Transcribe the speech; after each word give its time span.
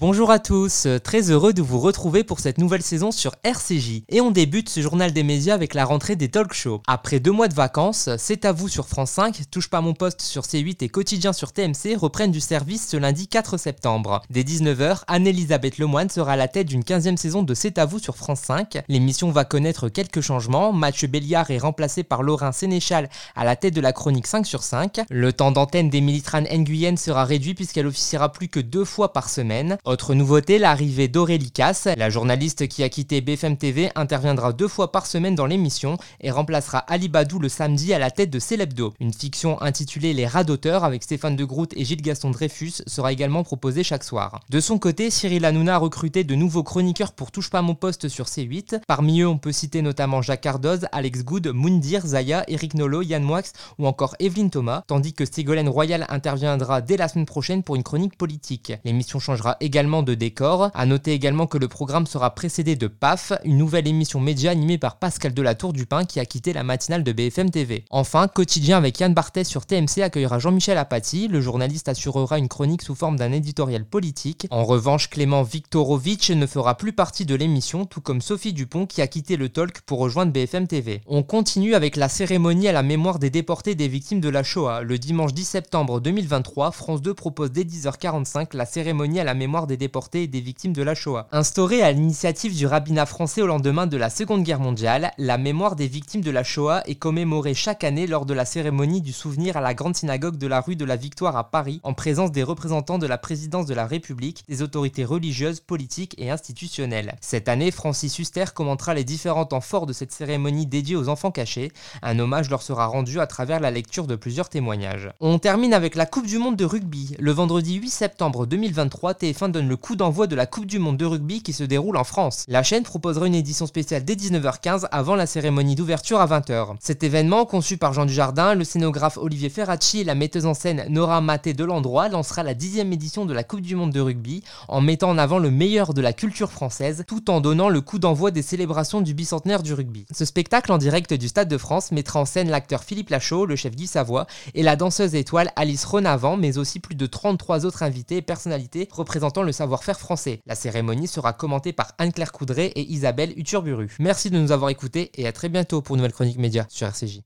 Bonjour 0.00 0.30
à 0.30 0.38
tous, 0.38 0.86
très 1.02 1.32
heureux 1.32 1.52
de 1.52 1.60
vous 1.60 1.80
retrouver 1.80 2.22
pour 2.22 2.38
cette 2.38 2.58
nouvelle 2.58 2.82
saison 2.82 3.10
sur 3.10 3.34
RCJ. 3.42 4.04
Et 4.08 4.20
on 4.20 4.30
débute 4.30 4.68
ce 4.68 4.80
journal 4.80 5.12
des 5.12 5.24
médias 5.24 5.54
avec 5.54 5.74
la 5.74 5.84
rentrée 5.84 6.14
des 6.14 6.28
talk 6.28 6.52
shows. 6.52 6.82
Après 6.86 7.18
deux 7.18 7.32
mois 7.32 7.48
de 7.48 7.54
vacances, 7.54 8.08
C'est 8.16 8.44
à 8.44 8.52
vous 8.52 8.68
sur 8.68 8.86
France 8.86 9.10
5, 9.10 9.50
Touche 9.50 9.68
pas 9.68 9.80
mon 9.80 9.94
poste 9.94 10.22
sur 10.22 10.42
C8 10.42 10.84
et 10.84 10.88
Quotidien 10.88 11.32
sur 11.32 11.52
TMC 11.52 11.96
reprennent 11.96 12.30
du 12.30 12.38
service 12.38 12.86
ce 12.86 12.96
lundi 12.96 13.26
4 13.26 13.56
septembre. 13.56 14.22
Dès 14.30 14.44
19h, 14.44 15.00
Anne-Elisabeth 15.08 15.78
Lemoine 15.78 16.10
sera 16.10 16.34
à 16.34 16.36
la 16.36 16.46
tête 16.46 16.68
d'une 16.68 16.82
15e 16.82 17.16
saison 17.16 17.42
de 17.42 17.52
C'est 17.52 17.78
à 17.78 17.84
vous 17.84 17.98
sur 17.98 18.16
France 18.16 18.42
5. 18.42 18.84
L'émission 18.86 19.32
va 19.32 19.44
connaître 19.44 19.88
quelques 19.88 20.20
changements. 20.20 20.72
Match 20.72 21.04
Béliard 21.06 21.50
est 21.50 21.58
remplacé 21.58 22.04
par 22.04 22.22
Laurent 22.22 22.52
Sénéchal 22.52 23.10
à 23.34 23.44
la 23.44 23.56
tête 23.56 23.74
de 23.74 23.80
la 23.80 23.92
chronique 23.92 24.28
5 24.28 24.46
sur 24.46 24.62
5. 24.62 25.00
Le 25.10 25.32
temps 25.32 25.50
d'antenne 25.50 25.90
des 25.90 26.00
Militranes 26.00 26.46
Nguyen 26.46 26.96
sera 26.96 27.24
réduit 27.24 27.54
puisqu'elle 27.54 27.88
officiera 27.88 28.30
plus 28.30 28.46
que 28.46 28.60
deux 28.60 28.84
fois 28.84 29.12
par 29.12 29.28
semaine. 29.28 29.76
Autre 29.88 30.12
nouveauté, 30.12 30.58
l'arrivée 30.58 31.08
d'Aurélie 31.08 31.50
Casse. 31.50 31.88
La 31.96 32.10
journaliste 32.10 32.68
qui 32.68 32.82
a 32.82 32.90
quitté 32.90 33.22
BFM 33.22 33.56
TV 33.56 33.90
interviendra 33.94 34.52
deux 34.52 34.68
fois 34.68 34.92
par 34.92 35.06
semaine 35.06 35.34
dans 35.34 35.46
l'émission 35.46 35.96
et 36.20 36.30
remplacera 36.30 36.80
Ali 36.80 37.08
Badou 37.08 37.38
le 37.38 37.48
samedi 37.48 37.94
à 37.94 37.98
la 37.98 38.10
tête 38.10 38.28
de 38.28 38.38
Celebdo. 38.38 38.92
Une 39.00 39.14
fiction 39.14 39.58
intitulée 39.62 40.12
Les 40.12 40.26
rats 40.26 40.44
d'auteur 40.44 40.84
avec 40.84 41.02
Stéphane 41.02 41.36
de 41.36 41.44
Groot 41.46 41.72
et 41.74 41.86
Gilles 41.86 42.02
Gaston 42.02 42.32
Dreyfus 42.32 42.82
sera 42.86 43.14
également 43.14 43.44
proposée 43.44 43.82
chaque 43.82 44.04
soir. 44.04 44.40
De 44.50 44.60
son 44.60 44.78
côté, 44.78 45.08
Cyril 45.08 45.46
Hanouna 45.46 45.76
a 45.76 45.78
recruté 45.78 46.22
de 46.22 46.34
nouveaux 46.34 46.64
chroniqueurs 46.64 47.12
pour 47.12 47.30
Touche 47.30 47.48
pas 47.48 47.62
mon 47.62 47.74
poste 47.74 48.08
sur 48.08 48.26
C8. 48.26 48.82
Parmi 48.86 49.22
eux, 49.22 49.28
on 49.28 49.38
peut 49.38 49.52
citer 49.52 49.80
notamment 49.80 50.20
Jacques 50.20 50.42
Cardoz, 50.42 50.86
Alex 50.92 51.24
Good, 51.24 51.46
Moundir, 51.54 52.06
Zaya, 52.06 52.44
Eric 52.48 52.74
Nolo, 52.74 53.00
Yann 53.00 53.22
Moix 53.22 53.40
ou 53.78 53.86
encore 53.86 54.16
Evelyne 54.18 54.50
Thomas, 54.50 54.82
tandis 54.86 55.14
que 55.14 55.24
Ségolène 55.24 55.70
Royal 55.70 56.04
interviendra 56.10 56.82
dès 56.82 56.98
la 56.98 57.08
semaine 57.08 57.24
prochaine 57.24 57.62
pour 57.62 57.74
une 57.74 57.82
chronique 57.82 58.18
politique. 58.18 58.74
L'émission 58.84 59.18
changera 59.18 59.56
également 59.60 59.77
de 59.78 60.14
décor. 60.14 60.70
A 60.74 60.86
noter 60.86 61.12
également 61.12 61.46
que 61.46 61.56
le 61.56 61.68
programme 61.68 62.06
sera 62.06 62.34
précédé 62.34 62.74
de 62.74 62.88
PAF, 62.88 63.32
une 63.44 63.58
nouvelle 63.58 63.86
émission 63.86 64.18
média 64.18 64.50
animée 64.50 64.76
par 64.76 64.98
Pascal 64.98 65.32
Delatour 65.32 65.72
Dupin 65.72 66.04
qui 66.04 66.18
a 66.18 66.24
quitté 66.24 66.52
la 66.52 66.64
matinale 66.64 67.04
de 67.04 67.12
BFM 67.12 67.50
TV. 67.50 67.84
Enfin, 67.90 68.26
quotidien 68.26 68.76
avec 68.76 68.98
Yann 68.98 69.14
Barthès 69.14 69.46
sur 69.46 69.66
TMC 69.66 70.02
accueillera 70.02 70.40
Jean-Michel 70.40 70.78
Apathy. 70.78 71.28
Le 71.28 71.40
journaliste 71.40 71.88
assurera 71.88 72.38
une 72.38 72.48
chronique 72.48 72.82
sous 72.82 72.96
forme 72.96 73.16
d'un 73.16 73.30
éditorial 73.30 73.84
politique. 73.84 74.48
En 74.50 74.64
revanche, 74.64 75.10
Clément 75.10 75.44
Viktorovitch 75.44 76.32
ne 76.32 76.46
fera 76.46 76.76
plus 76.76 76.92
partie 76.92 77.24
de 77.24 77.36
l'émission, 77.36 77.84
tout 77.84 78.00
comme 78.00 78.20
Sophie 78.20 78.52
Dupont 78.52 78.84
qui 78.84 79.00
a 79.00 79.06
quitté 79.06 79.36
le 79.36 79.48
talk 79.48 79.82
pour 79.82 80.00
rejoindre 80.00 80.32
BFM 80.32 80.66
TV. 80.66 81.02
On 81.06 81.22
continue 81.22 81.76
avec 81.76 81.94
la 81.94 82.08
cérémonie 82.08 82.66
à 82.66 82.72
la 82.72 82.82
mémoire 82.82 83.20
des 83.20 83.30
déportés 83.30 83.76
des 83.76 83.86
victimes 83.86 84.20
de 84.20 84.28
la 84.28 84.42
Shoah. 84.42 84.82
Le 84.82 84.98
dimanche 84.98 85.34
10 85.34 85.44
septembre 85.44 86.00
2023, 86.00 86.72
France 86.72 87.00
2 87.00 87.14
propose 87.14 87.52
dès 87.52 87.62
10h45 87.62 88.56
la 88.56 88.66
cérémonie 88.66 89.20
à 89.20 89.24
la 89.24 89.34
mémoire 89.34 89.67
des 89.68 89.76
déportés 89.76 90.24
et 90.24 90.26
des 90.26 90.40
victimes 90.40 90.72
de 90.72 90.82
la 90.82 90.96
Shoah. 90.96 91.28
Instaurée 91.30 91.82
à 91.82 91.92
l'initiative 91.92 92.56
du 92.56 92.66
rabbinat 92.66 93.06
français 93.06 93.42
au 93.42 93.46
lendemain 93.46 93.86
de 93.86 93.96
la 93.96 94.10
Seconde 94.10 94.42
Guerre 94.42 94.58
mondiale, 94.58 95.12
la 95.18 95.38
mémoire 95.38 95.76
des 95.76 95.86
victimes 95.86 96.22
de 96.22 96.32
la 96.32 96.42
Shoah 96.42 96.82
est 96.86 96.96
commémorée 96.96 97.54
chaque 97.54 97.84
année 97.84 98.08
lors 98.08 98.26
de 98.26 98.34
la 98.34 98.44
cérémonie 98.44 99.00
du 99.00 99.12
souvenir 99.12 99.56
à 99.56 99.60
la 99.60 99.74
grande 99.74 99.94
synagogue 99.94 100.38
de 100.38 100.46
la 100.48 100.60
rue 100.60 100.74
de 100.74 100.84
la 100.84 100.96
Victoire 100.96 101.36
à 101.36 101.50
Paris, 101.50 101.80
en 101.84 101.94
présence 101.94 102.32
des 102.32 102.42
représentants 102.42 102.98
de 102.98 103.06
la 103.06 103.18
présidence 103.18 103.66
de 103.66 103.74
la 103.74 103.86
République, 103.86 104.42
des 104.48 104.62
autorités 104.62 105.04
religieuses, 105.04 105.60
politiques 105.60 106.16
et 106.18 106.30
institutionnelles. 106.30 107.14
Cette 107.20 107.48
année, 107.48 107.70
Francis 107.70 108.18
Huster 108.18 108.46
commentera 108.54 108.94
les 108.94 109.04
différents 109.04 109.44
temps 109.44 109.60
forts 109.60 109.86
de 109.86 109.92
cette 109.92 110.12
cérémonie 110.12 110.66
dédiée 110.66 110.96
aux 110.96 111.08
enfants 111.08 111.30
cachés. 111.30 111.70
Un 112.02 112.18
hommage 112.18 112.50
leur 112.50 112.62
sera 112.62 112.86
rendu 112.86 113.20
à 113.20 113.26
travers 113.26 113.60
la 113.60 113.70
lecture 113.70 114.06
de 114.06 114.16
plusieurs 114.16 114.48
témoignages. 114.48 115.10
On 115.20 115.38
termine 115.38 115.74
avec 115.74 115.94
la 115.94 116.06
Coupe 116.06 116.26
du 116.26 116.38
Monde 116.38 116.56
de 116.56 116.64
rugby. 116.64 117.14
Le 117.18 117.32
vendredi 117.32 117.74
8 117.74 117.90
septembre 117.90 118.46
2023, 118.46 119.12
TF1 119.12 119.50
le 119.66 119.76
coup 119.76 119.96
d'envoi 119.96 120.26
de 120.26 120.36
la 120.36 120.46
Coupe 120.46 120.66
du 120.66 120.78
Monde 120.78 120.96
de 120.96 121.04
rugby 121.04 121.42
qui 121.42 121.52
se 121.52 121.64
déroule 121.64 121.96
en 121.96 122.04
France. 122.04 122.44
La 122.46 122.62
chaîne 122.62 122.82
proposera 122.82 123.26
une 123.26 123.34
édition 123.34 123.66
spéciale 123.66 124.04
dès 124.04 124.14
19h15 124.14 124.86
avant 124.92 125.16
la 125.16 125.26
cérémonie 125.26 125.74
d'ouverture 125.74 126.20
à 126.20 126.26
20h. 126.26 126.76
Cet 126.80 127.02
événement, 127.02 127.46
conçu 127.46 127.78
par 127.78 127.92
Jean 127.92 128.06
Dujardin, 128.06 128.54
le 128.54 128.64
scénographe 128.64 129.16
Olivier 129.16 129.48
Ferracci 129.48 130.00
et 130.00 130.04
la 130.04 130.14
metteuse 130.14 130.46
en 130.46 130.54
scène 130.54 130.84
Nora 130.88 131.20
Maté 131.20 131.54
de 131.54 131.64
l'endroit, 131.64 132.08
lancera 132.08 132.42
la 132.42 132.54
dixième 132.54 132.92
édition 132.92 133.24
de 133.24 133.32
la 133.32 133.42
Coupe 133.42 133.62
du 133.62 133.74
Monde 133.74 133.92
de 133.92 134.00
rugby 134.00 134.44
en 134.68 134.80
mettant 134.80 135.10
en 135.10 135.18
avant 135.18 135.38
le 135.38 135.50
meilleur 135.50 135.94
de 135.94 136.02
la 136.02 136.12
culture 136.12 136.52
française 136.52 137.04
tout 137.06 137.30
en 137.30 137.40
donnant 137.40 137.70
le 137.70 137.80
coup 137.80 137.98
d'envoi 137.98 138.30
des 138.30 138.42
célébrations 138.42 139.00
du 139.00 139.14
bicentenaire 139.14 139.62
du 139.62 139.72
rugby. 139.72 140.04
Ce 140.12 140.24
spectacle 140.24 140.70
en 140.70 140.78
direct 140.78 141.14
du 141.14 141.28
Stade 141.28 141.48
de 141.48 141.58
France 141.58 141.92
mettra 141.92 142.20
en 142.20 142.24
scène 142.24 142.50
l'acteur 142.50 142.84
Philippe 142.84 143.10
Lachaud, 143.10 143.46
le 143.46 143.56
chef 143.56 143.74
Guy 143.74 143.86
Savoie 143.86 144.26
et 144.54 144.62
la 144.62 144.76
danseuse 144.76 145.14
étoile 145.14 145.50
Alice 145.56 145.84
Renavant, 145.84 146.36
mais 146.36 146.58
aussi 146.58 146.80
plus 146.80 146.94
de 146.94 147.06
33 147.06 147.64
autres 147.66 147.82
invités 147.82 148.16
et 148.16 148.22
personnalités 148.22 148.88
représentant 148.90 149.42
le 149.48 149.52
savoir-faire 149.52 149.98
français. 149.98 150.40
La 150.46 150.54
cérémonie 150.54 151.08
sera 151.08 151.32
commentée 151.32 151.72
par 151.72 151.92
Anne-Claire 151.98 152.32
Coudray 152.32 152.66
et 152.66 152.82
Isabelle 152.82 153.32
Uturburu. 153.36 153.96
Merci 153.98 154.30
de 154.30 154.38
nous 154.38 154.52
avoir 154.52 154.70
écoutés 154.70 155.10
et 155.14 155.26
à 155.26 155.32
très 155.32 155.48
bientôt 155.48 155.82
pour 155.82 155.96
une 155.96 156.00
nouvelle 156.00 156.12
chronique 156.12 156.38
média 156.38 156.66
sur 156.68 156.86
RCJ. 156.86 157.22